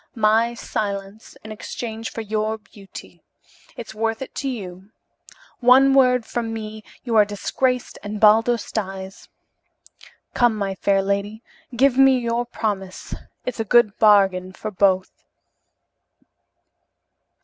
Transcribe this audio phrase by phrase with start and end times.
[0.15, 3.21] My silence in exchange for your beauty.
[3.77, 4.89] It's worth it to you.
[5.59, 9.29] One word from me, you are disgraced and Baldos dies.
[10.33, 11.43] Come, my fair lady,
[11.75, 13.13] give me your promise,
[13.45, 15.11] it's a good bargain for both."